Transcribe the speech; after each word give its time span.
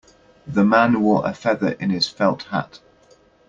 The 0.47 0.63
man 0.63 0.99
wore 1.03 1.27
a 1.27 1.31
feather 1.31 1.73
in 1.73 1.91
his 1.91 2.09
felt 2.09 2.45
hat. 2.45 2.79